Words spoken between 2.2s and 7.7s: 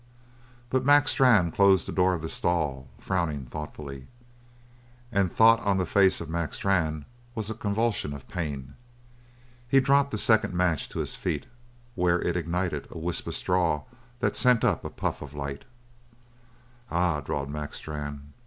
the stall, frowning thoughtfully, and thought on the face of Strann was a